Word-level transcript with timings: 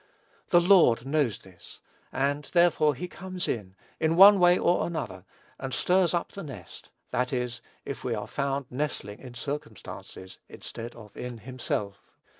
The 0.49 0.59
Lord 0.59 1.05
knows 1.05 1.37
this; 1.37 1.79
and, 2.11 2.45
therefore, 2.53 2.95
he 2.95 3.07
comes 3.07 3.47
in, 3.47 3.75
in 3.99 4.15
one 4.15 4.39
way 4.39 4.57
or 4.57 4.87
another, 4.87 5.25
and 5.59 5.75
stirs 5.75 6.15
up 6.15 6.31
the 6.31 6.41
nest, 6.41 6.89
that 7.11 7.31
is, 7.31 7.61
if 7.85 8.03
we 8.03 8.15
are 8.15 8.25
found 8.25 8.65
nestling 8.71 9.19
in 9.19 9.35
circumstances, 9.35 10.39
instead 10.49 10.95
of 10.95 11.15
in 11.15 11.37
himself. 11.37 12.01